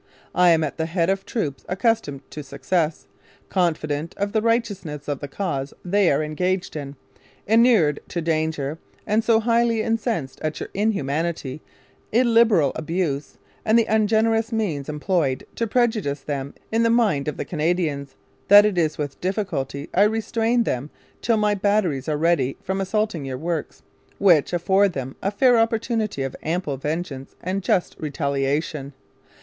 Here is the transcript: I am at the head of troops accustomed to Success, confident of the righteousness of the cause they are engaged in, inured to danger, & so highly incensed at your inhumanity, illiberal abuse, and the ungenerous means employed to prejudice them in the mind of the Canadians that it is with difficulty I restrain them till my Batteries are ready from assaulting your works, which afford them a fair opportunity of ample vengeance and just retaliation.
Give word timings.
I 0.33 0.49
am 0.49 0.63
at 0.63 0.77
the 0.77 0.87
head 0.87 1.11
of 1.11 1.27
troops 1.27 1.63
accustomed 1.69 2.21
to 2.31 2.41
Success, 2.41 3.05
confident 3.49 4.15
of 4.17 4.31
the 4.31 4.41
righteousness 4.41 5.07
of 5.07 5.19
the 5.19 5.27
cause 5.27 5.75
they 5.85 6.11
are 6.11 6.23
engaged 6.23 6.75
in, 6.75 6.95
inured 7.45 7.99
to 8.07 8.19
danger, 8.19 8.79
& 9.05 9.21
so 9.21 9.39
highly 9.39 9.83
incensed 9.83 10.41
at 10.41 10.59
your 10.59 10.69
inhumanity, 10.73 11.61
illiberal 12.11 12.71
abuse, 12.75 13.37
and 13.63 13.77
the 13.77 13.85
ungenerous 13.85 14.51
means 14.51 14.89
employed 14.89 15.45
to 15.53 15.67
prejudice 15.67 16.21
them 16.21 16.55
in 16.71 16.81
the 16.81 16.89
mind 16.89 17.27
of 17.27 17.37
the 17.37 17.45
Canadians 17.45 18.15
that 18.47 18.65
it 18.65 18.79
is 18.79 18.97
with 18.97 19.21
difficulty 19.21 19.87
I 19.93 20.01
restrain 20.05 20.63
them 20.63 20.89
till 21.21 21.37
my 21.37 21.53
Batteries 21.53 22.09
are 22.09 22.17
ready 22.17 22.57
from 22.63 22.81
assaulting 22.81 23.23
your 23.23 23.37
works, 23.37 23.83
which 24.17 24.51
afford 24.51 24.93
them 24.93 25.15
a 25.21 25.29
fair 25.29 25.59
opportunity 25.59 26.23
of 26.23 26.35
ample 26.41 26.77
vengeance 26.77 27.35
and 27.43 27.61
just 27.61 27.95
retaliation. 27.99 28.93